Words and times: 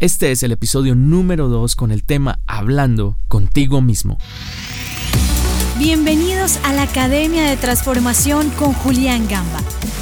Este 0.00 0.30
es 0.30 0.42
el 0.42 0.52
episodio 0.52 0.94
número 0.94 1.50
2 1.50 1.76
con 1.76 1.92
el 1.92 2.04
tema 2.04 2.40
Hablando 2.46 3.18
contigo 3.28 3.82
mismo. 3.82 4.16
Bienvenidos 5.78 6.58
a 6.64 6.72
la 6.72 6.84
Academia 6.84 7.42
de 7.44 7.58
Transformación 7.58 8.48
con 8.52 8.72
Julián 8.72 9.28
Gamba. 9.28 9.60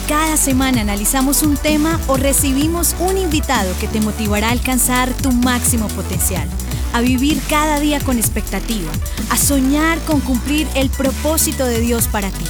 Cada 0.09 0.37
semana 0.37 0.83
analizamos 0.83 1.43
un 1.43 1.57
tema 1.57 1.99
o 2.07 2.17
recibimos 2.17 2.95
un 3.01 3.19
invitado 3.19 3.75
que 3.81 3.89
te 3.89 4.01
motivará 4.01 4.51
a 4.51 4.53
alcanzar 4.53 5.13
tu 5.15 5.33
máximo 5.33 5.89
potencial, 5.89 6.49
a 6.93 7.01
vivir 7.01 7.43
cada 7.49 7.81
día 7.81 7.99
con 7.99 8.19
expectativa, 8.19 8.93
a 9.31 9.37
soñar 9.37 9.99
con 10.05 10.21
cumplir 10.21 10.69
el 10.77 10.91
propósito 10.91 11.67
de 11.67 11.81
Dios 11.81 12.07
para 12.07 12.31
ti. 12.31 12.45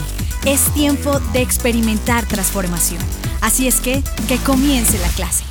Es 0.45 0.71
tiempo 0.75 1.19
de 1.33 1.41
experimentar 1.41 2.27
transformación. 2.27 3.01
Así 3.41 3.67
es 3.67 3.81
que, 3.81 4.03
que 4.29 4.37
comience 4.37 4.99
la 4.99 5.09
clase. 5.09 5.45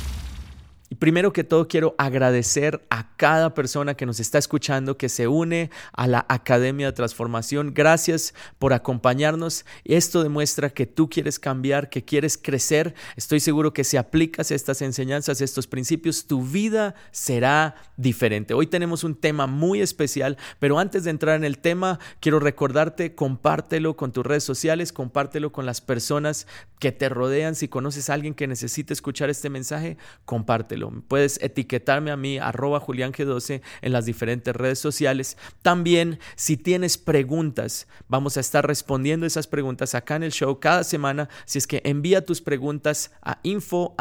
Primero 0.98 1.32
que 1.32 1.44
todo 1.44 1.68
quiero 1.68 1.94
agradecer 1.96 2.84
a 2.90 3.14
cada 3.16 3.54
persona 3.54 3.94
que 3.94 4.04
nos 4.04 4.18
está 4.18 4.38
escuchando, 4.38 4.98
que 4.98 5.08
se 5.08 5.28
une 5.28 5.70
a 5.92 6.08
la 6.08 6.26
Academia 6.28 6.86
de 6.86 6.92
Transformación. 6.92 7.72
Gracias 7.72 8.34
por 8.58 8.72
acompañarnos. 8.72 9.64
Esto 9.84 10.24
demuestra 10.24 10.70
que 10.70 10.86
tú 10.86 11.08
quieres 11.08 11.38
cambiar, 11.38 11.88
que 11.88 12.04
quieres 12.04 12.36
crecer. 12.36 12.94
Estoy 13.14 13.38
seguro 13.38 13.72
que 13.72 13.84
si 13.84 13.96
aplicas 13.96 14.50
estas 14.50 14.82
enseñanzas, 14.82 15.40
estos 15.40 15.68
principios, 15.68 16.26
tu 16.26 16.42
vida 16.42 16.96
será 17.12 17.76
diferente. 17.96 18.54
Hoy 18.54 18.66
tenemos 18.66 19.04
un 19.04 19.14
tema 19.14 19.46
muy 19.46 19.80
especial, 19.80 20.36
pero 20.58 20.80
antes 20.80 21.04
de 21.04 21.10
entrar 21.10 21.36
en 21.36 21.44
el 21.44 21.58
tema, 21.58 22.00
quiero 22.18 22.40
recordarte, 22.40 23.14
compártelo 23.14 23.96
con 23.96 24.10
tus 24.10 24.26
redes 24.26 24.42
sociales, 24.42 24.92
compártelo 24.92 25.52
con 25.52 25.64
las 25.64 25.80
personas 25.80 26.48
que 26.80 26.90
te 26.90 27.08
rodean. 27.08 27.54
Si 27.54 27.68
conoces 27.68 28.10
a 28.10 28.14
alguien 28.14 28.34
que 28.34 28.48
necesite 28.48 28.92
escuchar 28.92 29.30
este 29.30 29.48
mensaje, 29.48 29.96
compártelo. 30.24 30.87
Puedes 31.08 31.40
etiquetarme 31.42 32.10
a 32.10 32.16
mí, 32.16 32.38
arroba 32.38 32.80
juliánge12 32.80 33.62
en 33.82 33.92
las 33.92 34.06
diferentes 34.06 34.54
redes 34.54 34.78
sociales. 34.78 35.36
También, 35.62 36.18
si 36.36 36.56
tienes 36.56 36.98
preguntas, 36.98 37.86
vamos 38.08 38.36
a 38.36 38.40
estar 38.40 38.66
respondiendo 38.66 39.26
esas 39.26 39.46
preguntas 39.46 39.94
acá 39.94 40.16
en 40.16 40.22
el 40.22 40.32
show 40.32 40.60
cada 40.60 40.84
semana. 40.84 41.28
Si 41.44 41.58
es 41.58 41.66
que 41.66 41.82
envía 41.84 42.24
tus 42.24 42.40
preguntas 42.40 43.12
a 43.22 43.38
info 43.42 43.94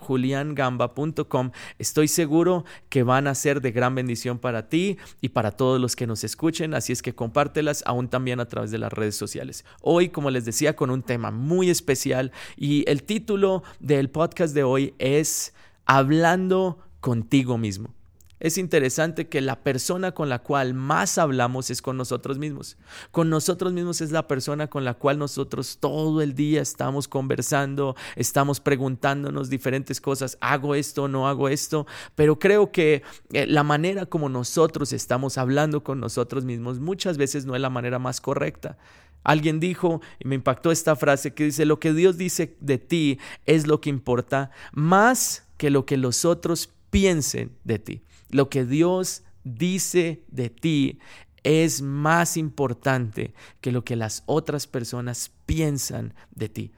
juliangamba.com. 0.00 1.50
Estoy 1.78 2.08
seguro 2.08 2.64
que 2.88 3.02
van 3.02 3.26
a 3.26 3.34
ser 3.34 3.60
de 3.60 3.72
gran 3.72 3.94
bendición 3.94 4.38
para 4.38 4.68
ti 4.68 4.98
y 5.20 5.30
para 5.30 5.52
todos 5.52 5.80
los 5.80 5.96
que 5.96 6.06
nos 6.06 6.24
escuchen. 6.24 6.74
Así 6.74 6.92
es 6.92 7.02
que 7.02 7.14
compártelas 7.14 7.82
aún 7.86 8.08
también 8.08 8.40
a 8.40 8.46
través 8.46 8.70
de 8.70 8.78
las 8.78 8.92
redes 8.92 9.16
sociales. 9.16 9.64
Hoy, 9.82 10.08
como 10.08 10.30
les 10.30 10.44
decía, 10.44 10.76
con 10.76 10.90
un 10.90 11.02
tema 11.02 11.30
muy 11.30 11.70
especial 11.70 12.32
y 12.56 12.84
el 12.88 13.02
título 13.02 13.62
del 13.80 14.10
podcast 14.10 14.54
de 14.54 14.62
hoy 14.62 14.94
es 14.98 15.54
hablando 15.88 16.78
contigo 17.00 17.58
mismo. 17.58 17.94
Es 18.40 18.56
interesante 18.56 19.28
que 19.28 19.40
la 19.40 19.64
persona 19.64 20.12
con 20.12 20.28
la 20.28 20.38
cual 20.38 20.72
más 20.72 21.18
hablamos 21.18 21.70
es 21.70 21.82
con 21.82 21.96
nosotros 21.96 22.38
mismos. 22.38 22.76
Con 23.10 23.30
nosotros 23.30 23.72
mismos 23.72 24.00
es 24.00 24.12
la 24.12 24.28
persona 24.28 24.68
con 24.68 24.84
la 24.84 24.94
cual 24.94 25.18
nosotros 25.18 25.78
todo 25.80 26.22
el 26.22 26.34
día 26.34 26.62
estamos 26.62 27.08
conversando, 27.08 27.96
estamos 28.14 28.60
preguntándonos 28.60 29.50
diferentes 29.50 30.00
cosas, 30.00 30.38
hago 30.40 30.76
esto, 30.76 31.08
no 31.08 31.26
hago 31.26 31.48
esto, 31.48 31.86
pero 32.14 32.38
creo 32.38 32.70
que 32.70 33.02
eh, 33.32 33.46
la 33.48 33.64
manera 33.64 34.06
como 34.06 34.28
nosotros 34.28 34.92
estamos 34.92 35.36
hablando 35.36 35.82
con 35.82 35.98
nosotros 35.98 36.44
mismos 36.44 36.78
muchas 36.78 37.18
veces 37.18 37.44
no 37.44 37.56
es 37.56 37.60
la 37.60 37.70
manera 37.70 37.98
más 37.98 38.20
correcta. 38.20 38.78
Alguien 39.24 39.58
dijo, 39.58 40.00
y 40.20 40.28
me 40.28 40.36
impactó 40.36 40.70
esta 40.70 40.94
frase 40.94 41.34
que 41.34 41.44
dice, 41.44 41.64
lo 41.64 41.80
que 41.80 41.92
Dios 41.92 42.16
dice 42.18 42.56
de 42.60 42.78
ti 42.78 43.18
es 43.46 43.66
lo 43.66 43.80
que 43.80 43.90
importa 43.90 44.52
más 44.72 45.47
que 45.58 45.68
lo 45.68 45.84
que 45.84 45.98
los 45.98 46.24
otros 46.24 46.70
piensen 46.90 47.52
de 47.64 47.78
ti. 47.78 48.02
Lo 48.30 48.48
que 48.48 48.64
Dios 48.64 49.22
dice 49.44 50.22
de 50.28 50.48
ti 50.48 50.98
es 51.42 51.82
más 51.82 52.36
importante 52.36 53.34
que 53.60 53.72
lo 53.72 53.84
que 53.84 53.96
las 53.96 54.22
otras 54.26 54.66
personas 54.66 55.30
piensan 55.46 56.14
de 56.34 56.48
ti. 56.48 56.72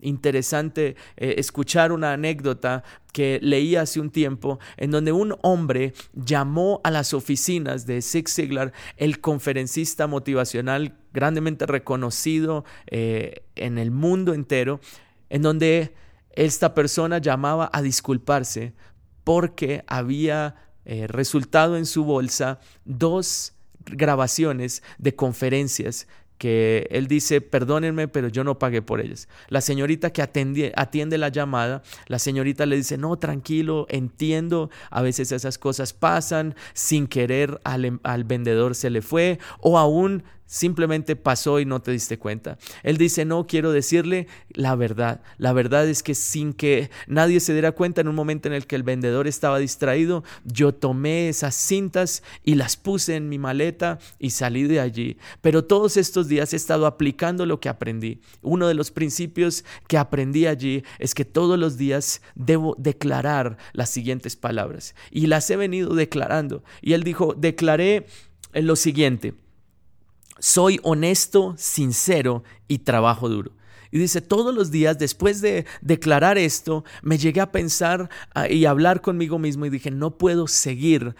Interesante 0.00 0.96
eh, 1.16 1.36
escuchar 1.38 1.92
una 1.92 2.12
anécdota 2.12 2.82
que 3.12 3.38
leí 3.40 3.76
hace 3.76 4.00
un 4.00 4.10
tiempo 4.10 4.58
en 4.76 4.90
donde 4.90 5.12
un 5.12 5.36
hombre 5.42 5.94
llamó 6.12 6.80
a 6.82 6.90
las 6.90 7.14
oficinas 7.14 7.86
de 7.86 8.02
Zig 8.02 8.28
Ziglar, 8.28 8.72
el 8.96 9.20
conferencista 9.20 10.08
motivacional 10.08 10.96
grandemente 11.12 11.66
reconocido 11.66 12.64
eh, 12.88 13.44
en 13.54 13.78
el 13.78 13.92
mundo 13.92 14.34
entero, 14.34 14.80
en 15.30 15.42
donde 15.42 15.94
esta 16.32 16.74
persona 16.74 17.18
llamaba 17.18 17.70
a 17.72 17.82
disculparse 17.82 18.74
porque 19.24 19.84
había 19.86 20.56
eh, 20.84 21.06
resultado 21.06 21.76
en 21.76 21.86
su 21.86 22.04
bolsa 22.04 22.58
dos 22.84 23.54
grabaciones 23.84 24.82
de 24.98 25.14
conferencias 25.14 26.06
que 26.42 26.88
él 26.90 27.06
dice, 27.06 27.40
perdónenme, 27.40 28.08
pero 28.08 28.26
yo 28.26 28.42
no 28.42 28.58
pagué 28.58 28.82
por 28.82 29.00
ellas. 29.00 29.28
La 29.46 29.60
señorita 29.60 30.10
que 30.10 30.22
atiende, 30.22 31.18
la 31.18 31.28
llamada, 31.28 31.84
la 32.08 32.18
señorita 32.18 32.66
le 32.66 32.74
dice, 32.74 32.98
no, 32.98 33.16
tranquilo, 33.16 33.86
entiendo, 33.88 34.68
a 34.90 35.02
veces 35.02 35.30
esas 35.30 35.56
cosas 35.56 35.92
pasan, 35.92 36.56
sin 36.72 37.06
querer 37.06 37.60
al, 37.62 38.00
al 38.02 38.24
vendedor 38.24 38.74
se 38.74 38.90
le 38.90 39.02
fue, 39.02 39.38
o 39.60 39.78
aún 39.78 40.24
simplemente 40.52 41.16
pasó 41.16 41.60
y 41.60 41.64
no 41.64 41.80
te 41.80 41.92
diste 41.92 42.18
cuenta. 42.18 42.58
Él 42.82 42.98
dice, 42.98 43.24
no 43.24 43.46
quiero 43.46 43.72
decirle 43.72 44.26
la 44.50 44.76
verdad. 44.76 45.22
La 45.38 45.54
verdad 45.54 45.88
es 45.88 46.02
que 46.02 46.14
sin 46.14 46.52
que 46.52 46.90
nadie 47.06 47.40
se 47.40 47.54
diera 47.54 47.72
cuenta 47.72 48.02
en 48.02 48.08
un 48.08 48.14
momento 48.14 48.48
en 48.48 48.54
el 48.54 48.66
que 48.66 48.76
el 48.76 48.82
vendedor 48.82 49.26
estaba 49.26 49.58
distraído, 49.58 50.24
yo 50.44 50.74
tomé 50.74 51.30
esas 51.30 51.54
cintas 51.54 52.22
y 52.44 52.56
las 52.56 52.76
puse 52.76 53.16
en 53.16 53.30
mi 53.30 53.38
maleta 53.38 53.98
y 54.18 54.30
salí 54.30 54.64
de 54.64 54.78
allí. 54.78 55.16
Pero 55.40 55.64
todos 55.64 55.96
estos 55.96 56.28
días 56.28 56.52
he 56.52 56.56
estado 56.56 56.84
aplicando 56.84 57.46
lo 57.46 57.58
que 57.58 57.70
aprendí. 57.70 58.20
Uno 58.42 58.68
de 58.68 58.74
los 58.74 58.90
principios 58.90 59.64
que 59.88 59.96
aprendí 59.96 60.44
allí 60.46 60.84
es 60.98 61.14
que 61.14 61.24
todos 61.24 61.58
los 61.58 61.78
días 61.78 62.20
debo 62.34 62.76
declarar 62.78 63.56
las 63.72 63.88
siguientes 63.88 64.36
palabras. 64.36 64.94
Y 65.10 65.28
las 65.28 65.48
he 65.48 65.56
venido 65.56 65.94
declarando. 65.94 66.62
Y 66.82 66.92
él 66.92 67.04
dijo, 67.04 67.32
declaré 67.32 68.04
lo 68.52 68.76
siguiente. 68.76 69.32
Soy 70.38 70.80
honesto, 70.82 71.54
sincero 71.56 72.42
y 72.68 72.78
trabajo 72.78 73.28
duro. 73.28 73.52
Y 73.90 73.98
dice, 73.98 74.22
todos 74.22 74.54
los 74.54 74.70
días 74.70 74.98
después 74.98 75.42
de 75.42 75.66
declarar 75.82 76.38
esto, 76.38 76.82
me 77.02 77.18
llegué 77.18 77.42
a 77.42 77.52
pensar 77.52 78.08
ah, 78.34 78.48
y 78.48 78.64
hablar 78.64 79.02
conmigo 79.02 79.38
mismo 79.38 79.66
y 79.66 79.70
dije, 79.70 79.90
no 79.90 80.16
puedo 80.16 80.46
seguir 80.46 81.14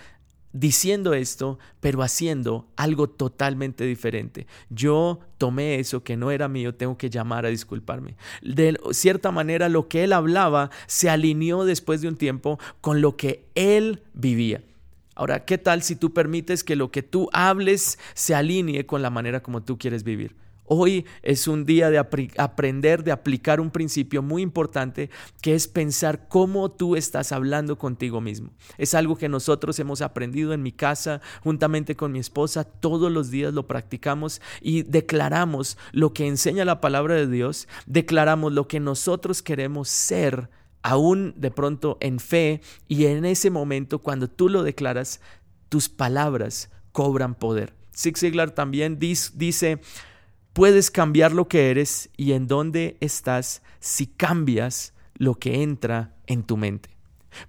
diciendo 0.53 1.15
esto, 1.15 1.59
pero 1.81 2.03
haciendo 2.03 2.69
algo 2.77 3.09
totalmente 3.09 3.85
diferente. 3.85 4.47
Yo 4.71 5.21
tomé 5.39 5.81
eso 5.81 6.03
que 6.03 6.17
no 6.17 6.31
era 6.31 6.49
mío, 6.49 6.75
tengo 6.75 6.97
que 6.97 7.11
llamar 7.11 7.47
a 7.47 7.51
disculparme. 7.51 8.17
De 8.43 8.79
cierta 8.93 9.31
manera, 9.31 9.69
lo 9.69 9.89
que 9.89 10.05
él 10.05 10.13
hablaba 10.13 10.71
se 10.87 11.11
alineó 11.11 11.65
después 11.65 12.01
de 12.01 12.09
un 12.09 12.17
tiempo 12.17 12.59
con 12.81 13.01
lo 13.01 13.17
que 13.17 13.47
él 13.55 14.03
vivía. 14.15 14.63
Ahora, 15.15 15.45
¿qué 15.45 15.59
tal 15.59 15.83
si 15.83 15.97
tú 15.97 16.13
permites 16.13 16.65
que 16.65 16.77
lo 16.77 16.91
que 16.91 17.03
tú 17.03 17.29
hables 17.33 17.99
se 18.15 18.35
alinee 18.35 18.87
con 18.87 19.03
la 19.03 19.11
manera 19.11 19.43
como 19.43 19.63
tú 19.63 19.79
quieres 19.79 20.05
vivir? 20.05 20.37
Hoy 20.65 21.05
es 21.23 21.49
un 21.49 21.67
día 21.67 21.91
de 21.91 21.99
aprender, 21.99 23.05
de 23.05 23.13
aplicar 23.13 23.61
un 23.61 23.71
principio 23.71 24.23
muy 24.23 24.41
importante 24.41 25.11
que 25.43 25.55
es 25.55 25.69
pensar 25.69 26.29
cómo 26.29 26.71
tú 26.71 26.97
estás 26.97 27.33
hablando 27.33 27.77
contigo 27.77 28.23
mismo. 28.23 28.53
Es 28.79 28.95
algo 28.95 29.17
que 29.17 29.29
nosotros 29.29 29.79
hemos 29.81 30.01
aprendido 30.01 30.55
en 30.55 30.63
mi 30.63 30.73
casa 30.73 31.21
juntamente 31.43 31.95
con 31.95 32.13
mi 32.13 32.21
esposa. 32.21 32.65
Todos 32.65 33.13
los 33.13 33.31
días 33.31 33.53
lo 33.53 33.67
practicamos 33.67 34.41
y 34.63 34.83
declaramos 34.85 35.77
lo 35.91 36.15
que 36.15 36.27
enseña 36.27 36.65
la 36.65 36.81
palabra 36.81 37.17
de 37.17 37.27
Dios. 37.27 37.69
Declaramos 37.85 38.53
lo 38.53 38.67
que 38.67 38.81
nosotros 38.81 39.43
queremos 39.43 39.91
ser 39.91 40.49
aún 40.83 41.35
de 41.37 41.51
pronto 41.51 41.97
en 42.01 42.19
fe 42.19 42.61
y 42.89 43.07
en 43.07 43.25
ese 43.25 43.51
momento 43.51 44.01
cuando 44.01 44.29
tú 44.29 44.49
lo 44.49 44.63
declaras, 44.63 45.21
tus 45.69 45.89
palabras 45.89 46.71
cobran 46.93 47.35
poder. 47.35 47.75
Zig 47.95 48.19
Ziglar 48.19 48.51
también 48.51 48.99
dice, 48.99 49.81
puedes 50.53 50.91
cambiar 50.91 51.33
lo 51.33 51.49
que 51.49 51.71
eres 51.71 52.11
y 52.17 52.33
en 52.33 52.47
dónde 52.47 52.97
estás 53.01 53.63
si 53.81 54.07
cambias 54.07 54.95
lo 55.15 55.35
que 55.35 55.63
entra 55.63 56.15
en 56.27 56.43
tu 56.43 56.57
mente. 56.57 56.91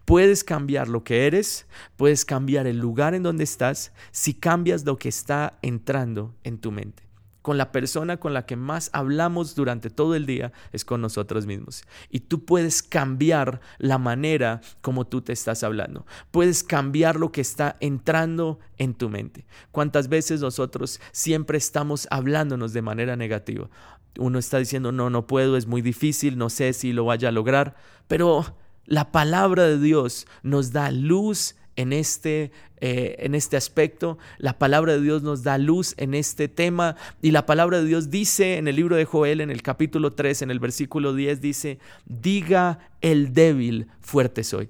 Puedes 0.06 0.44
cambiar 0.46 0.88
lo 0.88 1.04
que 1.04 1.28
eres, 1.28 1.66
puedes 1.98 2.24
cambiar 2.24 2.68
el 2.68 2.78
lugar 2.78 3.14
en 3.14 3.24
donde 3.24 3.44
estás 3.44 3.92
si 4.12 4.34
cambias 4.34 4.86
lo 4.86 4.98
que 4.98 5.10
está 5.10 5.60
entrando 5.62 6.34
en 6.44 6.58
tu 6.58 6.72
mente 6.72 7.04
con 7.44 7.60
la 7.60 7.72
persona 7.72 8.18
con 8.18 8.34
la 8.34 8.48
que 8.48 8.56
más 8.56 8.90
hablamos 8.94 9.54
durante 9.54 9.92
todo 9.92 10.16
el 10.16 10.26
día 10.26 10.52
es 10.72 10.84
con 10.84 11.02
nosotros 11.02 11.46
mismos. 11.46 11.84
Y 12.10 12.22
tú 12.22 12.46
puedes 12.46 12.82
cambiar 12.82 13.62
la 13.78 14.00
manera 14.00 14.62
como 14.82 15.06
tú 15.06 15.22
te 15.22 15.34
estás 15.34 15.62
hablando. 15.64 16.08
Puedes 16.32 16.64
cambiar 16.64 17.18
lo 17.18 17.32
que 17.32 17.42
está 17.42 17.76
entrando 17.82 18.60
en 18.78 18.96
tu 18.96 19.10
mente. 19.10 19.46
¿Cuántas 19.72 20.08
veces 20.08 20.42
nosotros 20.42 21.00
siempre 21.12 21.60
estamos 21.60 22.08
hablándonos 22.10 22.74
de 22.74 22.82
manera 22.82 23.16
negativa? 23.16 23.70
Uno 24.18 24.40
está 24.40 24.58
diciendo, 24.58 24.92
no, 24.92 25.10
no 25.10 25.28
puedo, 25.28 25.58
es 25.58 25.68
muy 25.68 25.82
difícil, 25.82 26.38
no 26.38 26.50
sé 26.50 26.74
si 26.74 26.94
lo 26.94 27.06
vaya 27.06 27.30
a 27.30 27.32
lograr, 27.32 27.76
pero 28.08 28.46
La 28.86 29.14
palabra 29.14 29.64
de 29.64 29.80
Dios 29.80 30.28
nos 30.42 30.74
da 30.74 30.92
luz 30.92 31.56
en 31.76 31.94
este, 31.94 32.52
eh, 32.78 33.16
en 33.20 33.36
este 33.36 33.58
aspecto. 33.58 34.18
La 34.38 34.58
palabra 34.60 34.94
de 34.94 35.02
Dios 35.02 35.24
nos 35.24 35.44
da 35.44 35.58
luz 35.58 35.94
en 35.98 36.14
este 36.14 36.48
tema. 36.48 36.96
Y 37.22 37.32
la 37.32 37.46
palabra 37.46 37.80
de 37.80 37.86
Dios 37.86 38.10
dice 38.10 38.58
en 38.58 38.68
el 38.68 38.76
libro 38.76 38.96
de 38.96 39.06
Joel, 39.06 39.42
en 39.42 39.50
el 39.50 39.62
capítulo 39.62 40.14
3, 40.14 40.44
en 40.44 40.52
el 40.52 40.60
versículo 40.60 41.14
10, 41.14 41.42
dice, 41.42 41.80
diga 42.06 42.80
el 43.02 43.34
débil, 43.34 43.88
fuerte 44.02 44.44
soy. 44.44 44.70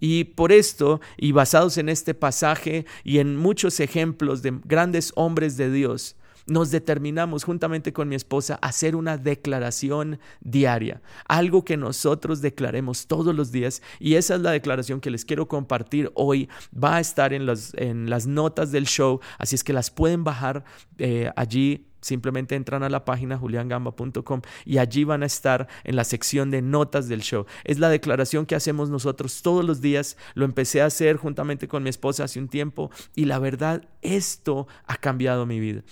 Y 0.00 0.24
por 0.24 0.52
esto, 0.52 1.00
y 1.16 1.32
basados 1.32 1.76
en 1.76 1.88
este 1.88 2.14
pasaje 2.14 2.86
y 3.02 3.18
en 3.18 3.36
muchos 3.36 3.80
ejemplos 3.80 4.42
de 4.42 4.58
grandes 4.64 5.12
hombres 5.16 5.56
de 5.56 5.72
Dios, 5.72 6.14
nos 6.48 6.70
determinamos 6.70 7.44
juntamente 7.44 7.92
con 7.92 8.08
mi 8.08 8.16
esposa 8.16 8.58
a 8.60 8.68
hacer 8.68 8.96
una 8.96 9.16
declaración 9.16 10.18
diaria, 10.40 11.02
algo 11.26 11.64
que 11.64 11.76
nosotros 11.76 12.40
declaremos 12.40 13.06
todos 13.06 13.34
los 13.34 13.52
días 13.52 13.82
y 14.00 14.14
esa 14.14 14.34
es 14.34 14.40
la 14.40 14.50
declaración 14.50 15.00
que 15.00 15.10
les 15.10 15.24
quiero 15.24 15.48
compartir 15.48 16.10
hoy. 16.14 16.48
Va 16.72 16.96
a 16.96 17.00
estar 17.00 17.32
en, 17.32 17.46
en 17.74 18.10
las 18.10 18.26
notas 18.26 18.72
del 18.72 18.86
show, 18.86 19.20
así 19.38 19.54
es 19.54 19.64
que 19.64 19.72
las 19.72 19.90
pueden 19.90 20.24
bajar 20.24 20.64
eh, 20.98 21.30
allí 21.36 21.84
Simplemente 22.00 22.54
entran 22.54 22.82
a 22.82 22.88
la 22.88 23.04
página 23.04 23.36
juliangamba.com 23.36 24.42
y 24.64 24.78
allí 24.78 25.04
van 25.04 25.22
a 25.22 25.26
estar 25.26 25.68
en 25.84 25.96
la 25.96 26.04
sección 26.04 26.50
de 26.50 26.62
notas 26.62 27.08
del 27.08 27.22
show. 27.22 27.46
Es 27.64 27.78
la 27.78 27.88
declaración 27.88 28.46
que 28.46 28.54
hacemos 28.54 28.88
nosotros 28.88 29.42
todos 29.42 29.64
los 29.64 29.80
días. 29.80 30.16
Lo 30.34 30.44
empecé 30.44 30.80
a 30.80 30.86
hacer 30.86 31.16
juntamente 31.16 31.66
con 31.66 31.82
mi 31.82 31.90
esposa 31.90 32.24
hace 32.24 32.38
un 32.38 32.48
tiempo 32.48 32.90
y 33.14 33.24
la 33.24 33.38
verdad, 33.38 33.88
esto 34.02 34.68
ha 34.86 34.96
cambiado 34.96 35.44
mi 35.44 35.58
vida. 35.58 35.82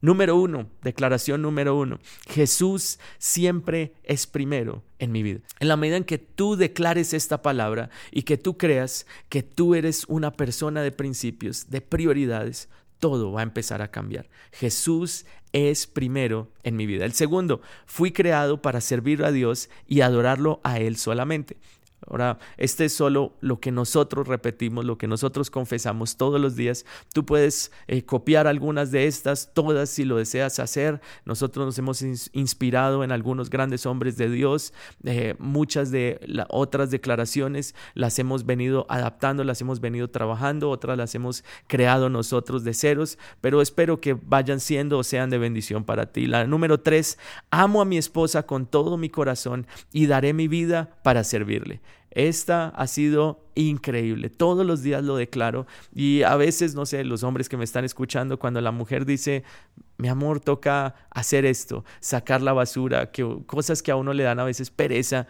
Número 0.00 0.36
uno, 0.36 0.68
declaración 0.82 1.42
número 1.42 1.76
uno, 1.76 1.98
Jesús 2.28 2.98
siempre 3.18 3.94
es 4.04 4.26
primero 4.26 4.84
en 4.98 5.10
mi 5.10 5.22
vida. 5.22 5.40
En 5.58 5.68
la 5.68 5.76
medida 5.76 5.96
en 5.96 6.04
que 6.04 6.18
tú 6.18 6.56
declares 6.56 7.14
esta 7.14 7.40
palabra 7.42 7.90
y 8.10 8.22
que 8.22 8.36
tú 8.36 8.58
creas 8.58 9.06
que 9.28 9.42
tú 9.42 9.74
eres 9.74 10.04
una 10.08 10.32
persona 10.32 10.82
de 10.82 10.92
principios, 10.92 11.70
de 11.70 11.80
prioridades, 11.80 12.68
todo 12.98 13.32
va 13.32 13.40
a 13.40 13.44
empezar 13.44 13.82
a 13.82 13.90
cambiar. 13.90 14.28
Jesús 14.52 15.26
es 15.52 15.86
primero 15.86 16.50
en 16.62 16.76
mi 16.76 16.86
vida. 16.86 17.04
El 17.04 17.12
segundo, 17.12 17.62
fui 17.86 18.12
creado 18.12 18.60
para 18.60 18.80
servir 18.80 19.24
a 19.24 19.32
Dios 19.32 19.70
y 19.86 20.02
adorarlo 20.02 20.60
a 20.64 20.78
Él 20.78 20.96
solamente. 20.96 21.56
Ahora, 22.08 22.38
este 22.56 22.84
es 22.84 22.92
solo 22.92 23.34
lo 23.40 23.60
que 23.60 23.72
nosotros 23.72 24.28
repetimos, 24.28 24.84
lo 24.84 24.96
que 24.96 25.08
nosotros 25.08 25.50
confesamos 25.50 26.16
todos 26.16 26.40
los 26.40 26.54
días. 26.54 26.86
Tú 27.12 27.26
puedes 27.26 27.72
eh, 27.88 28.04
copiar 28.04 28.46
algunas 28.46 28.90
de 28.90 29.06
estas, 29.06 29.52
todas 29.52 29.90
si 29.90 30.04
lo 30.04 30.16
deseas 30.16 30.58
hacer. 30.58 31.00
Nosotros 31.24 31.66
nos 31.66 31.78
hemos 31.78 32.02
inspirado 32.32 33.02
en 33.02 33.12
algunos 33.12 33.50
grandes 33.50 33.86
hombres 33.86 34.16
de 34.16 34.30
Dios. 34.30 34.72
Eh, 35.04 35.34
muchas 35.38 35.90
de 35.90 36.20
otras 36.48 36.90
declaraciones 36.90 37.74
las 37.94 38.18
hemos 38.18 38.46
venido 38.46 38.86
adaptando, 38.88 39.44
las 39.44 39.60
hemos 39.60 39.80
venido 39.80 40.08
trabajando, 40.08 40.70
otras 40.70 40.96
las 40.96 41.14
hemos 41.14 41.44
creado 41.66 42.08
nosotros 42.08 42.64
de 42.64 42.74
ceros, 42.74 43.18
pero 43.40 43.60
espero 43.60 44.00
que 44.00 44.14
vayan 44.14 44.60
siendo 44.60 44.98
o 44.98 45.04
sean 45.04 45.30
de 45.30 45.38
bendición 45.38 45.84
para 45.84 46.06
ti. 46.06 46.26
La 46.26 46.46
número 46.46 46.80
tres, 46.80 47.18
amo 47.50 47.80
a 47.80 47.84
mi 47.84 47.98
esposa 47.98 48.44
con 48.44 48.66
todo 48.66 48.96
mi 48.96 49.10
corazón 49.10 49.66
y 49.92 50.06
daré 50.06 50.32
mi 50.32 50.48
vida 50.48 50.98
para 51.02 51.24
servirle. 51.24 51.80
Esta 52.16 52.68
ha 52.68 52.86
sido 52.86 53.44
increíble. 53.54 54.30
Todos 54.30 54.64
los 54.64 54.82
días 54.82 55.04
lo 55.04 55.16
declaro. 55.16 55.66
Y 55.94 56.22
a 56.22 56.34
veces, 56.36 56.74
no 56.74 56.86
sé, 56.86 57.04
los 57.04 57.22
hombres 57.22 57.50
que 57.50 57.58
me 57.58 57.64
están 57.64 57.84
escuchando, 57.84 58.38
cuando 58.38 58.62
la 58.62 58.70
mujer 58.70 59.04
dice, 59.04 59.44
mi 59.98 60.08
amor, 60.08 60.40
toca 60.40 60.94
hacer 61.10 61.44
esto, 61.44 61.84
sacar 62.00 62.40
la 62.40 62.54
basura, 62.54 63.10
que, 63.10 63.40
cosas 63.44 63.82
que 63.82 63.90
a 63.90 63.96
uno 63.96 64.14
le 64.14 64.22
dan 64.22 64.40
a 64.40 64.44
veces 64.44 64.70
pereza. 64.70 65.26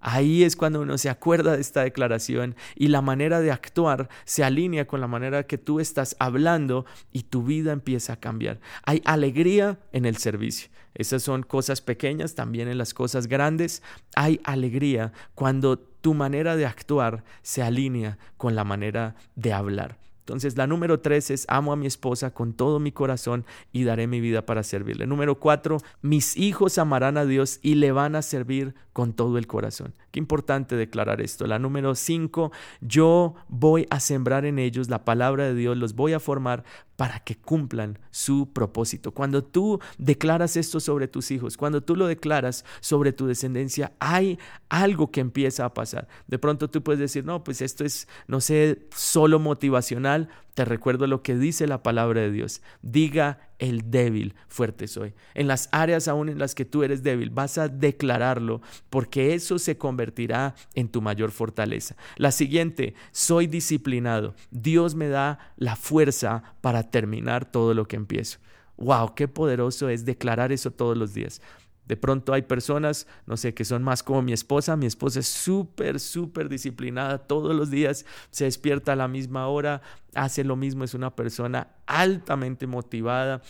Ahí 0.00 0.44
es 0.44 0.56
cuando 0.56 0.80
uno 0.80 0.96
se 0.96 1.10
acuerda 1.10 1.56
de 1.56 1.60
esta 1.60 1.82
declaración 1.82 2.56
y 2.74 2.88
la 2.88 3.02
manera 3.02 3.40
de 3.40 3.52
actuar 3.52 4.08
se 4.24 4.44
alinea 4.44 4.86
con 4.86 5.02
la 5.02 5.06
manera 5.06 5.42
que 5.42 5.58
tú 5.58 5.78
estás 5.78 6.16
hablando 6.20 6.86
y 7.12 7.24
tu 7.24 7.42
vida 7.42 7.72
empieza 7.72 8.14
a 8.14 8.20
cambiar. 8.20 8.60
Hay 8.86 9.02
alegría 9.04 9.78
en 9.92 10.06
el 10.06 10.16
servicio. 10.16 10.70
Esas 10.94 11.22
son 11.22 11.42
cosas 11.42 11.82
pequeñas, 11.82 12.34
también 12.34 12.68
en 12.68 12.78
las 12.78 12.94
cosas 12.94 13.26
grandes. 13.26 13.82
Hay 14.14 14.40
alegría 14.44 15.12
cuando 15.34 15.93
tu 16.04 16.12
manera 16.12 16.54
de 16.54 16.66
actuar 16.66 17.24
se 17.40 17.62
alinea 17.62 18.18
con 18.36 18.54
la 18.54 18.62
manera 18.62 19.14
de 19.36 19.54
hablar. 19.54 19.96
Entonces, 20.24 20.56
la 20.56 20.66
número 20.66 21.00
tres 21.00 21.30
es 21.30 21.44
amo 21.50 21.70
a 21.74 21.76
mi 21.76 21.86
esposa 21.86 22.32
con 22.32 22.54
todo 22.54 22.80
mi 22.80 22.92
corazón 22.92 23.44
y 23.72 23.84
daré 23.84 24.06
mi 24.06 24.20
vida 24.20 24.46
para 24.46 24.62
servirle. 24.62 25.06
Número 25.06 25.38
cuatro, 25.38 25.82
mis 26.00 26.38
hijos 26.38 26.78
amarán 26.78 27.18
a 27.18 27.26
Dios 27.26 27.60
y 27.60 27.74
le 27.74 27.92
van 27.92 28.16
a 28.16 28.22
servir 28.22 28.74
con 28.94 29.12
todo 29.12 29.36
el 29.36 29.46
corazón. 29.46 29.92
Qué 30.12 30.20
importante 30.20 30.76
declarar 30.76 31.20
esto. 31.20 31.46
La 31.46 31.58
número 31.58 31.94
cinco, 31.94 32.52
yo 32.80 33.34
voy 33.48 33.86
a 33.90 34.00
sembrar 34.00 34.46
en 34.46 34.58
ellos 34.58 34.88
la 34.88 35.04
palabra 35.04 35.44
de 35.44 35.54
Dios, 35.54 35.76
los 35.76 35.94
voy 35.94 36.14
a 36.14 36.20
formar 36.20 36.64
para 36.96 37.18
que 37.18 37.36
cumplan 37.36 37.98
su 38.12 38.52
propósito. 38.52 39.10
Cuando 39.10 39.42
tú 39.42 39.80
declaras 39.98 40.56
esto 40.56 40.78
sobre 40.78 41.08
tus 41.08 41.32
hijos, 41.32 41.56
cuando 41.56 41.82
tú 41.82 41.96
lo 41.96 42.06
declaras 42.06 42.64
sobre 42.80 43.12
tu 43.12 43.26
descendencia, 43.26 43.92
hay 43.98 44.38
algo 44.68 45.10
que 45.10 45.20
empieza 45.20 45.64
a 45.64 45.74
pasar. 45.74 46.06
De 46.28 46.38
pronto 46.38 46.70
tú 46.70 46.84
puedes 46.84 47.00
decir, 47.00 47.24
no, 47.24 47.42
pues 47.42 47.60
esto 47.62 47.84
es, 47.84 48.06
no 48.28 48.40
sé, 48.40 48.86
solo 48.94 49.40
motivacional, 49.40 50.13
te 50.54 50.64
recuerdo 50.64 51.06
lo 51.06 51.22
que 51.22 51.36
dice 51.36 51.66
la 51.66 51.82
palabra 51.82 52.20
de 52.20 52.30
Dios. 52.30 52.62
Diga 52.82 53.40
el 53.58 53.90
débil, 53.90 54.34
fuerte 54.48 54.86
soy. 54.86 55.14
En 55.34 55.48
las 55.48 55.68
áreas 55.72 56.08
aún 56.08 56.28
en 56.28 56.38
las 56.38 56.54
que 56.54 56.64
tú 56.64 56.82
eres 56.82 57.02
débil, 57.02 57.30
vas 57.30 57.58
a 57.58 57.68
declararlo 57.68 58.60
porque 58.90 59.34
eso 59.34 59.58
se 59.58 59.76
convertirá 59.76 60.54
en 60.74 60.88
tu 60.88 61.02
mayor 61.02 61.30
fortaleza. 61.30 61.96
La 62.16 62.30
siguiente, 62.30 62.94
soy 63.10 63.46
disciplinado. 63.46 64.34
Dios 64.50 64.94
me 64.94 65.08
da 65.08 65.38
la 65.56 65.76
fuerza 65.76 66.42
para 66.60 66.90
terminar 66.90 67.50
todo 67.50 67.74
lo 67.74 67.86
que 67.86 67.96
empiezo. 67.96 68.38
Wow, 68.76 69.14
qué 69.14 69.28
poderoso 69.28 69.88
es 69.88 70.04
declarar 70.04 70.52
eso 70.52 70.70
todos 70.70 70.96
los 70.96 71.14
días. 71.14 71.40
De 71.86 71.96
pronto 71.96 72.32
hay 72.32 72.42
personas, 72.42 73.06
no 73.26 73.36
sé, 73.36 73.54
que 73.54 73.64
son 73.64 73.82
más 73.82 74.02
como 74.02 74.22
mi 74.22 74.32
esposa. 74.32 74.76
Mi 74.76 74.86
esposa 74.86 75.20
es 75.20 75.28
súper, 75.28 76.00
súper 76.00 76.48
disciplinada. 76.48 77.18
Todos 77.18 77.54
los 77.54 77.70
días 77.70 78.06
se 78.30 78.44
despierta 78.44 78.92
a 78.92 78.96
la 78.96 79.08
misma 79.08 79.48
hora, 79.48 79.82
hace 80.14 80.44
lo 80.44 80.56
mismo, 80.56 80.84
es 80.84 80.94
una 80.94 81.14
persona 81.14 81.68
altamente 81.86 82.66
motivada, 82.66 83.42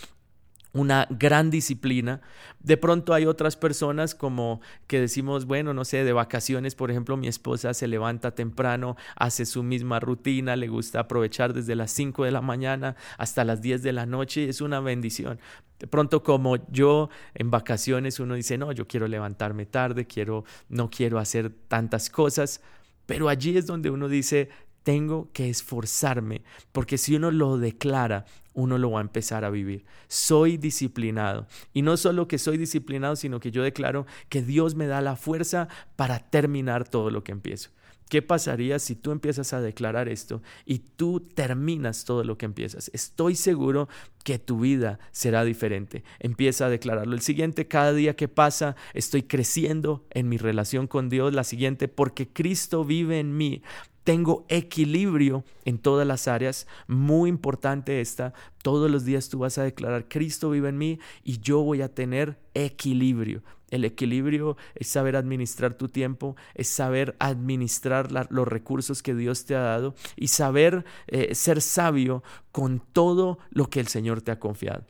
una 0.75 1.07
gran 1.09 1.51
disciplina. 1.51 2.21
De 2.61 2.77
pronto 2.77 3.15
hay 3.15 3.27
otras 3.27 3.57
personas 3.57 4.15
como 4.15 4.61
que 4.87 5.01
decimos, 5.01 5.47
bueno, 5.47 5.73
no 5.73 5.85
sé, 5.85 6.05
de 6.05 6.13
vacaciones, 6.13 6.75
por 6.75 6.91
ejemplo, 6.91 7.17
mi 7.17 7.29
esposa 7.29 7.73
se 7.75 7.89
levanta 7.89 8.35
temprano, 8.35 8.97
hace 9.17 9.47
su 9.47 9.63
misma 9.63 10.01
rutina, 10.01 10.57
le 10.57 10.69
gusta 10.69 11.01
aprovechar 11.01 11.55
desde 11.55 11.77
las 11.77 11.93
5 11.93 12.25
de 12.25 12.33
la 12.33 12.43
mañana 12.43 12.97
hasta 13.17 13.45
las 13.45 13.63
10 13.63 13.83
de 13.83 13.93
la 13.93 14.05
noche, 14.05 14.49
es 14.49 14.61
una 14.61 14.81
bendición. 14.81 15.39
De 15.79 15.87
pronto 15.87 16.23
como 16.23 16.57
yo 16.71 17.09
en 17.35 17.51
vacaciones 17.51 18.19
uno 18.19 18.35
dice, 18.35 18.59
no, 18.59 18.73
yo 18.73 18.87
quiero 18.87 19.07
levantarme 19.07 19.67
tarde, 19.67 20.07
quiero 20.07 20.45
no 20.69 20.91
quiero 20.91 21.19
hacer 21.19 21.51
tantas 21.69 22.11
cosas, 22.11 22.61
pero 23.07 23.29
allí 23.29 23.57
es 23.57 23.67
donde 23.67 23.91
uno 23.91 24.09
dice, 24.09 24.49
tengo 24.85 25.31
que 25.33 25.51
esforzarme, 25.51 26.43
porque 26.71 26.99
si 26.99 27.17
uno 27.17 27.33
lo 27.33 27.59
declara, 27.59 28.27
uno 28.53 28.79
lo 28.79 28.93
va 28.93 29.01
a 29.01 29.03
empezar 29.03 29.45
a 29.45 29.51
vivir. 29.51 29.85
Soy 30.07 30.59
disciplinado. 30.59 31.49
Y 31.73 31.83
no 31.83 31.97
solo 31.97 32.29
que 32.29 32.39
soy 32.39 32.57
disciplinado, 32.57 33.17
sino 33.17 33.41
que 33.41 33.51
yo 33.51 33.63
declaro 33.65 34.07
que 34.29 34.43
Dios 34.43 34.77
me 34.77 34.87
da 34.87 35.01
la 35.01 35.17
fuerza 35.17 35.69
para 35.97 36.21
terminar 36.21 36.89
todo 36.89 37.11
lo 37.11 37.25
que 37.25 37.33
empiezo. 37.33 37.71
¿Qué 38.09 38.21
pasaría 38.21 38.79
si 38.79 38.95
tú 38.95 39.13
empiezas 39.13 39.55
a 39.55 39.63
declarar 39.63 40.09
esto 40.09 40.43
y 40.67 40.81
tú 40.81 41.21
terminas 41.21 42.05
todo 42.05 42.23
lo 42.23 42.37
que 42.37 42.45
empiezas? 42.45 42.91
Estoy 42.93 43.35
seguro 43.35 43.89
que 44.25 44.39
tu 44.39 44.61
vida 44.61 44.99
será 45.11 45.43
diferente. 45.43 46.05
Empieza 46.21 46.67
a 46.67 46.69
declararlo. 46.69 47.15
El 47.15 47.23
siguiente, 47.23 47.67
cada 47.67 47.95
día 47.95 48.15
que 48.15 48.29
pasa, 48.29 48.77
estoy 48.93 49.23
creciendo 49.23 50.07
en 50.11 50.29
mi 50.29 50.37
relación 50.37 50.87
con 50.87 51.09
Dios. 51.09 51.33
La 51.33 51.45
siguiente, 51.45 51.89
porque 51.89 52.29
Cristo 52.29 52.85
vive 52.85 53.19
en 53.19 53.37
mí 53.37 53.63
tengo 54.05 54.45
equilibrio 54.49 55.45
en 55.65 55.79
todas 55.79 56.07
las 56.07 56.29
áreas. 56.29 56.67
Muy 56.87 57.31
importante 57.31 58.01
esta. 58.01 58.35
Todos 58.63 58.91
los 58.91 59.05
días 59.05 59.29
tú 59.29 59.41
vas 59.41 59.59
a 59.59 59.65
declarar, 59.65 60.09
Cristo 60.09 60.51
vive 60.51 60.69
en 60.69 60.79
mí 60.79 60.99
y 61.25 61.41
yo 61.41 61.63
voy 61.63 61.83
a 61.83 61.93
tener 61.93 62.39
equilibrio. 62.53 63.43
El 63.71 63.85
equilibrio 63.85 64.57
es 64.77 64.87
saber 64.87 65.17
administrar 65.17 65.75
tu 65.75 65.89
tiempo, 65.89 66.37
es 66.55 66.69
saber 66.69 67.17
administrar 67.19 68.13
los 68.31 68.47
recursos 68.47 69.03
que 69.03 69.15
Dios 69.15 69.47
te 69.47 69.57
ha 69.57 69.61
dado 69.61 69.95
y 70.17 70.29
saber 70.29 70.85
eh, 71.09 71.35
ser 71.35 71.61
sabio 71.61 72.23
con 72.53 72.79
todo 72.79 73.39
lo 73.51 73.69
que 73.69 73.81
el 73.81 73.89
Señor 73.89 74.21
te 74.21 74.31
ha 74.31 74.39
confiado. 74.39 74.85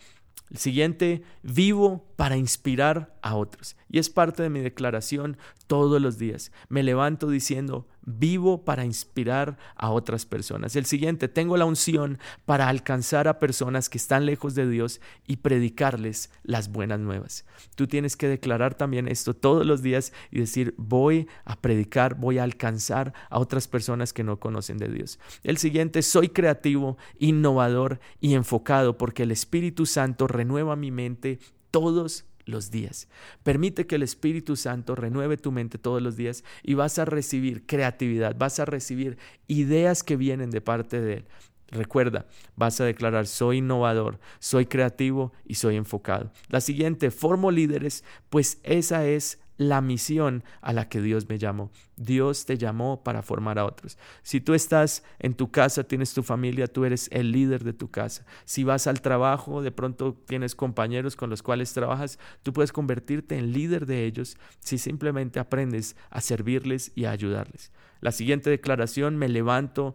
El 0.50 0.58
siguiente, 0.58 1.22
vivo 1.42 2.04
para 2.16 2.36
inspirar 2.36 3.16
a 3.22 3.36
otros. 3.36 3.76
Y 3.88 3.98
es 3.98 4.10
parte 4.10 4.42
de 4.42 4.50
mi 4.50 4.60
declaración 4.60 5.38
todos 5.66 6.00
los 6.00 6.18
días. 6.18 6.52
Me 6.68 6.82
levanto 6.82 7.30
diciendo, 7.30 7.88
vivo 8.04 8.64
para 8.64 8.84
inspirar 8.84 9.56
a 9.76 9.90
otras 9.90 10.26
personas. 10.26 10.76
El 10.76 10.86
siguiente, 10.86 11.28
tengo 11.28 11.56
la 11.56 11.64
unción 11.64 12.18
para 12.44 12.68
alcanzar 12.68 13.28
a 13.28 13.38
personas 13.38 13.88
que 13.88 13.98
están 13.98 14.26
lejos 14.26 14.54
de 14.54 14.68
Dios 14.68 15.00
y 15.26 15.36
predicarles 15.36 16.30
las 16.42 16.70
buenas 16.70 17.00
nuevas. 17.00 17.44
Tú 17.74 17.86
tienes 17.86 18.16
que 18.16 18.28
declarar 18.28 18.74
también 18.74 19.08
esto 19.08 19.34
todos 19.34 19.66
los 19.66 19.82
días 19.82 20.12
y 20.30 20.40
decir, 20.40 20.74
voy 20.76 21.28
a 21.44 21.60
predicar, 21.60 22.16
voy 22.16 22.38
a 22.38 22.44
alcanzar 22.44 23.12
a 23.30 23.38
otras 23.38 23.68
personas 23.68 24.12
que 24.12 24.24
no 24.24 24.38
conocen 24.38 24.78
de 24.78 24.88
Dios. 24.88 25.18
El 25.42 25.56
siguiente, 25.56 26.02
soy 26.02 26.28
creativo, 26.28 26.98
innovador 27.18 28.00
y 28.20 28.34
enfocado 28.34 28.98
porque 28.98 29.22
el 29.22 29.30
Espíritu 29.30 29.86
Santo 29.86 30.26
renueva 30.26 30.76
mi 30.76 30.90
mente 30.90 31.38
todos 31.70 32.24
los 32.46 32.70
días. 32.70 33.08
Permite 33.42 33.86
que 33.86 33.96
el 33.96 34.02
Espíritu 34.02 34.56
Santo 34.56 34.94
renueve 34.94 35.36
tu 35.36 35.52
mente 35.52 35.78
todos 35.78 36.02
los 36.02 36.16
días 36.16 36.44
y 36.62 36.74
vas 36.74 36.98
a 36.98 37.04
recibir 37.04 37.66
creatividad, 37.66 38.36
vas 38.36 38.60
a 38.60 38.64
recibir 38.64 39.18
ideas 39.46 40.02
que 40.02 40.16
vienen 40.16 40.50
de 40.50 40.60
parte 40.60 41.00
de 41.00 41.14
Él. 41.14 41.24
Recuerda, 41.70 42.26
vas 42.56 42.80
a 42.80 42.84
declarar, 42.84 43.26
soy 43.26 43.58
innovador, 43.58 44.20
soy 44.38 44.66
creativo 44.66 45.32
y 45.44 45.54
soy 45.54 45.76
enfocado. 45.76 46.30
La 46.48 46.60
siguiente, 46.60 47.10
formo 47.10 47.50
líderes, 47.50 48.04
pues 48.30 48.58
esa 48.62 49.06
es 49.06 49.40
la 49.56 49.80
misión 49.80 50.42
a 50.60 50.72
la 50.72 50.88
que 50.88 51.00
Dios 51.00 51.28
me 51.28 51.38
llamó. 51.38 51.70
Dios 51.96 52.44
te 52.44 52.58
llamó 52.58 53.02
para 53.04 53.22
formar 53.22 53.58
a 53.58 53.64
otros. 53.64 53.98
Si 54.22 54.40
tú 54.40 54.54
estás 54.54 55.04
en 55.18 55.34
tu 55.34 55.50
casa, 55.50 55.84
tienes 55.84 56.12
tu 56.12 56.22
familia, 56.22 56.66
tú 56.66 56.84
eres 56.84 57.08
el 57.12 57.30
líder 57.30 57.62
de 57.62 57.72
tu 57.72 57.90
casa. 57.90 58.26
Si 58.44 58.64
vas 58.64 58.86
al 58.86 59.00
trabajo, 59.00 59.62
de 59.62 59.70
pronto 59.70 60.14
tienes 60.26 60.54
compañeros 60.54 61.16
con 61.16 61.30
los 61.30 61.42
cuales 61.42 61.72
trabajas, 61.72 62.18
tú 62.42 62.52
puedes 62.52 62.72
convertirte 62.72 63.38
en 63.38 63.52
líder 63.52 63.86
de 63.86 64.04
ellos 64.04 64.36
si 64.60 64.78
simplemente 64.78 65.38
aprendes 65.38 65.96
a 66.10 66.20
servirles 66.20 66.92
y 66.94 67.04
a 67.04 67.12
ayudarles. 67.12 67.70
La 68.00 68.12
siguiente 68.12 68.50
declaración, 68.50 69.16
me 69.16 69.28
levanto 69.28 69.94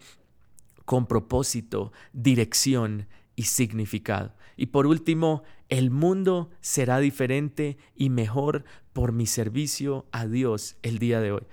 con 0.86 1.06
propósito, 1.06 1.92
dirección 2.14 3.08
y 3.36 3.44
significado. 3.44 4.34
Y 4.58 4.68
por 4.68 4.88
último, 4.88 5.44
el 5.70 5.92
mundo 5.92 6.50
será 6.62 7.00
diferente 7.00 7.78
y 7.96 8.10
mejor 8.10 8.66
por 8.94 9.12
mi 9.12 9.26
servicio 9.26 10.08
a 10.12 10.26
Dios 10.26 10.78
el 10.82 11.00
día 11.00 11.22
de 11.22 11.32
hoy. 11.32 11.44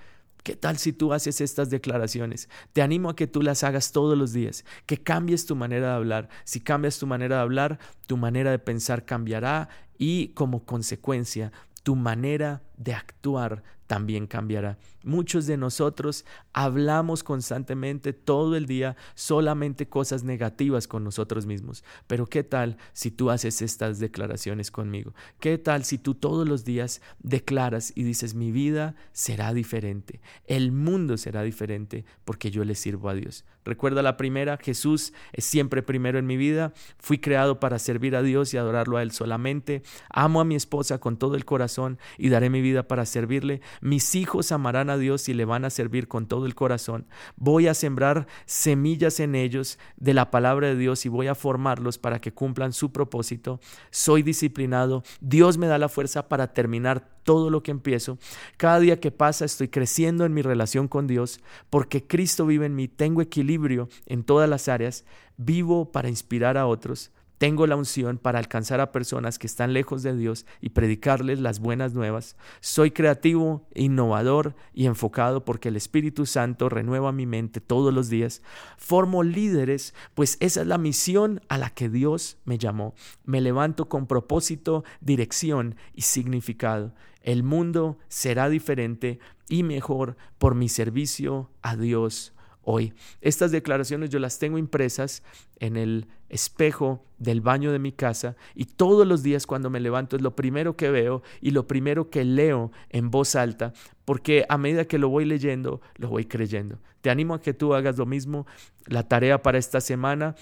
¿Qué 0.43 0.55
tal 0.55 0.77
si 0.77 0.93
tú 0.93 1.13
haces 1.13 1.41
estas 1.41 1.69
declaraciones? 1.69 2.49
Te 2.73 2.81
animo 2.81 3.09
a 3.09 3.15
que 3.15 3.27
tú 3.27 3.41
las 3.41 3.63
hagas 3.63 3.91
todos 3.91 4.17
los 4.17 4.33
días, 4.33 4.63
que 4.85 4.97
cambies 4.97 5.45
tu 5.45 5.55
manera 5.55 5.87
de 5.87 5.93
hablar. 5.93 6.29
Si 6.45 6.61
cambias 6.61 6.97
tu 6.99 7.05
manera 7.05 7.35
de 7.35 7.41
hablar, 7.41 7.79
tu 8.07 8.17
manera 8.17 8.51
de 8.51 8.59
pensar 8.59 9.05
cambiará 9.05 9.67
y 9.97 10.29
como 10.29 10.63
consecuencia, 10.63 11.51
tu 11.83 11.95
manera 11.95 12.63
de 12.77 12.93
actuar 12.93 13.63
también 13.87 14.27
cambiará. 14.27 14.77
Muchos 15.03 15.47
de 15.47 15.57
nosotros 15.57 16.25
hablamos 16.53 17.23
constantemente 17.23 18.13
todo 18.13 18.55
el 18.55 18.65
día 18.65 18.95
solamente 19.15 19.87
cosas 19.87 20.23
negativas 20.23 20.87
con 20.87 21.03
nosotros 21.03 21.45
mismos. 21.45 21.83
Pero 22.05 22.27
¿qué 22.27 22.43
tal 22.43 22.77
si 22.93 23.09
tú 23.09 23.31
haces 23.31 23.61
estas 23.61 23.99
declaraciones 23.99 24.69
conmigo? 24.69 25.13
¿Qué 25.39 25.57
tal 25.57 25.85
si 25.85 25.97
tú 25.97 26.13
todos 26.13 26.47
los 26.47 26.65
días 26.65 27.01
declaras 27.19 27.93
y 27.95 28.03
dices 28.03 28.35
mi 28.35 28.51
vida 28.51 28.95
será 29.13 29.53
diferente? 29.53 30.21
El 30.45 30.71
mundo 30.71 31.17
será 31.17 31.41
diferente 31.43 32.05
porque 32.25 32.51
yo 32.51 32.65
le 32.65 32.75
sirvo 32.75 33.09
a 33.09 33.15
Dios. 33.15 33.45
Recuerda 33.67 34.01
la 34.01 34.15
primera, 34.15 34.57
Jesús 34.57 35.11
es 35.33 35.43
siempre 35.43 35.83
primero 35.83 36.17
en 36.17 36.25
mi 36.25 36.37
vida. 36.37 36.73
Fui 36.99 37.19
creado 37.19 37.59
para 37.59 37.79
servir 37.79 38.15
a 38.15 38.23
Dios 38.23 38.53
y 38.53 38.57
adorarlo 38.57 38.95
a 38.95 39.03
Él 39.03 39.11
solamente. 39.11 39.83
Amo 40.09 40.39
a 40.39 40.45
mi 40.45 40.55
esposa 40.55 40.99
con 40.99 41.17
todo 41.17 41.35
el 41.35 41.43
corazón 41.43 41.99
y 42.17 42.29
daré 42.29 42.49
mi 42.49 42.61
vida 42.61 42.87
para 42.87 43.05
servirle. 43.05 43.59
Mis 43.81 44.15
hijos 44.15 44.53
amarán 44.53 44.89
a 44.89 44.97
Dios 44.97 45.27
y 45.27 45.33
le 45.33 45.43
van 45.43 45.65
a 45.65 45.69
servir 45.69 46.07
con 46.07 46.27
todo 46.27 46.45
el 46.45 46.55
corazón. 46.55 47.07
Voy 47.35 47.67
a 47.67 47.73
sembrar 47.73 48.25
semillas 48.45 49.19
en 49.19 49.35
ellos 49.35 49.79
de 49.97 50.13
la 50.13 50.31
palabra 50.31 50.67
de 50.67 50.77
Dios 50.77 51.05
y 51.05 51.09
voy 51.09 51.27
a 51.27 51.35
formarlos 51.35 51.97
para 51.97 52.19
que 52.19 52.33
cumplan 52.33 52.71
su 52.71 52.93
propósito. 52.93 53.59
Soy 53.91 54.23
disciplinado. 54.23 55.03
Dios 55.19 55.57
me 55.57 55.67
da 55.67 55.77
la 55.77 55.89
fuerza 55.89 56.29
para 56.29 56.53
terminar 56.53 57.16
todo 57.27 57.49
lo 57.49 57.61
que 57.61 57.71
empiezo. 57.71 58.17
Cada 58.55 58.79
día 58.79 59.01
que 59.01 59.11
pasa 59.11 59.43
estoy 59.43 59.67
creciendo 59.67 60.23
en 60.23 60.33
mi 60.33 60.41
relación 60.41 60.87
con 60.87 61.07
Dios 61.07 61.41
porque 61.69 62.07
Cristo 62.07 62.45
vive 62.45 62.67
en 62.67 62.75
mí. 62.75 62.87
Tengo 62.87 63.21
equilibrio 63.21 63.89
en 64.05 64.23
todas 64.23 64.49
las 64.49 64.69
áreas. 64.69 65.03
Vivo 65.35 65.91
para 65.91 66.07
inspirar 66.07 66.57
a 66.57 66.67
otros. 66.67 67.11
Tengo 67.37 67.67
la 67.67 67.75
unción 67.75 68.17
para 68.17 68.39
alcanzar 68.39 68.79
a 68.79 68.93
personas 68.93 69.37
que 69.37 69.45
están 69.45 69.73
lejos 69.73 70.03
de 70.03 70.15
Dios 70.15 70.45
y 70.61 70.69
predicarles 70.69 71.39
las 71.39 71.59
buenas 71.59 71.93
nuevas. 71.93 72.37
Soy 72.61 72.91
creativo, 72.91 73.67
innovador 73.75 74.55
y 74.73 74.85
enfocado 74.85 75.43
porque 75.43 75.67
el 75.67 75.75
Espíritu 75.75 76.25
Santo 76.25 76.69
renueva 76.69 77.11
mi 77.11 77.25
mente 77.25 77.59
todos 77.59 77.93
los 77.93 78.09
días. 78.09 78.41
Formo 78.77 79.21
líderes, 79.21 79.93
pues 80.15 80.37
esa 80.39 80.61
es 80.61 80.67
la 80.67 80.77
misión 80.77 81.41
a 81.49 81.57
la 81.57 81.71
que 81.71 81.89
Dios 81.89 82.37
me 82.45 82.57
llamó. 82.57 82.95
Me 83.25 83.41
levanto 83.41 83.89
con 83.89 84.07
propósito, 84.07 84.85
dirección 85.01 85.75
y 85.93 86.03
significado. 86.03 86.93
El 87.27 87.43
mundo 87.43 87.97
será 88.07 88.47
diferente 88.47 89.19
y 89.49 89.63
mejor 89.63 90.15
por 90.37 90.55
mi 90.55 90.69
servicio 90.69 91.51
a 91.61 91.75
Dios 91.75 92.33
hoy. 92.61 92.93
Estas 93.19 93.51
declaraciones 93.51 94.11
yo 94.11 94.19
las 94.19 94.39
tengo 94.39 94.57
impresas 94.57 95.23
en 95.59 95.75
el 95.75 96.07
espejo 96.29 97.03
del 97.17 97.41
baño 97.41 97.73
de 97.73 97.79
mi 97.79 97.91
casa 97.91 98.37
y 98.55 98.63
todos 98.63 99.05
los 99.05 99.23
días 99.23 99.45
cuando 99.45 99.69
me 99.69 99.81
levanto 99.81 100.15
es 100.15 100.21
lo 100.21 100.37
primero 100.37 100.77
que 100.77 100.89
veo 100.89 101.21
y 101.41 101.51
lo 101.51 101.67
primero 101.67 102.09
que 102.09 102.23
leo 102.23 102.71
en 102.91 103.11
voz 103.11 103.35
alta, 103.35 103.73
porque 104.05 104.45
a 104.47 104.57
medida 104.57 104.85
que 104.85 104.97
lo 104.97 105.09
voy 105.09 105.25
leyendo, 105.25 105.81
lo 105.97 106.07
voy 106.07 106.23
creyendo. 106.23 106.79
Te 107.01 107.09
animo 107.09 107.33
a 107.33 107.41
que 107.41 107.53
tú 107.53 107.73
hagas 107.73 107.97
lo 107.97 108.05
mismo. 108.05 108.47
La 108.85 109.03
tarea 109.03 109.41
para 109.41 109.57
esta 109.57 109.81
semana 109.81 110.37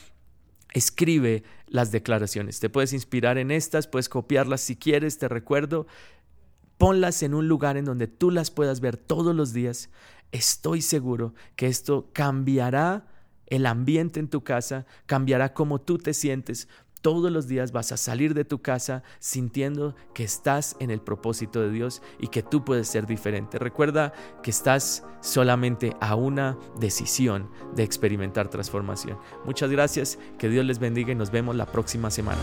escribe 0.76 1.44
las 1.68 1.92
declaraciones. 1.92 2.60
Te 2.60 2.70
puedes 2.70 2.94
inspirar 2.94 3.40
en 3.40 3.50
estas, 3.50 3.88
puedes 3.88 4.10
copiarlas 4.10 4.62
si 4.62 4.76
quieres, 4.76 5.18
te 5.18 5.28
recuerdo. 5.28 5.88
Ponlas 6.78 7.24
en 7.24 7.34
un 7.34 7.48
lugar 7.48 7.78
en 7.78 7.86
donde 7.86 8.08
tú 8.08 8.32
las 8.32 8.52
puedas 8.52 8.82
ver 8.82 8.98
todos 8.98 9.36
los 9.36 9.54
días 9.54 9.90
estoy 10.36 10.82
seguro 10.82 11.34
que 11.56 11.68
esto 11.68 12.10
cambiará 12.14 13.08
el 13.48 13.66
ambiente 13.66 14.20
en 14.20 14.28
tu 14.28 14.44
casa, 14.44 14.86
cambiará 15.06 15.54
cómo 15.54 15.80
tú 15.80 15.98
te 15.98 16.14
sientes. 16.14 16.68
Todos 17.02 17.32
los 17.32 17.48
días 17.48 17.72
vas 17.72 17.92
a 17.92 17.98
salir 17.98 18.34
de 18.34 18.46
tu 18.46 18.64
casa 18.64 19.04
sintiendo 19.20 19.96
que 20.16 20.24
estás 20.24 20.76
en 20.80 20.90
el 20.90 21.00
propósito 21.00 21.62
de 21.62 21.70
Dios 21.70 22.02
y 22.20 22.30
que 22.30 22.42
tú 22.42 22.66
puedes 22.66 22.88
ser 22.88 23.06
diferente. 23.06 23.60
Recuerda 23.60 24.12
que 24.42 24.50
estás 24.50 25.04
solamente 25.22 25.96
a 26.02 26.16
una 26.16 26.58
decisión 26.80 27.52
de 27.76 27.84
experimentar 27.84 28.50
transformación. 28.50 29.20
Muchas 29.46 29.70
gracias, 29.70 30.18
que 30.40 30.50
Dios 30.50 30.66
les 30.66 30.80
bendiga 30.80 31.12
y 31.12 31.16
nos 31.16 31.30
vemos 31.30 31.56
la 31.56 31.68
próxima 31.68 32.10
semana. 32.10 32.42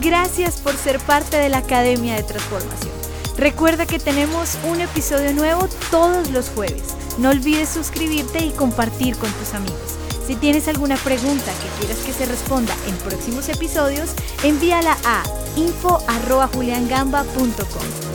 Gracias 0.00 0.60
por 0.60 0.76
ser 0.76 1.00
parte 1.00 1.36
de 1.36 1.48
la 1.48 1.58
Academia 1.58 2.14
de 2.14 2.22
Transformación. 2.22 2.92
Recuerda 3.36 3.84
que 3.84 3.98
tenemos 3.98 4.56
un 4.64 4.80
episodio 4.80 5.32
nuevo 5.32 5.66
todos 5.90 6.30
los 6.30 6.50
jueves. 6.50 6.94
No 7.18 7.30
olvides 7.30 7.68
suscribirte 7.68 8.44
y 8.44 8.50
compartir 8.50 9.16
con 9.16 9.32
tus 9.32 9.54
amigos. 9.54 9.96
Si 10.26 10.36
tienes 10.36 10.68
alguna 10.68 10.94
pregunta 10.96 11.50
que 11.52 11.68
quieras 11.80 11.98
que 12.04 12.12
se 12.12 12.26
responda 12.26 12.76
en 12.86 12.94
próximos 12.98 13.48
episodios, 13.48 14.10
envíala 14.44 14.96
a 15.04 15.24
info.juliangamba.com. 15.56 18.07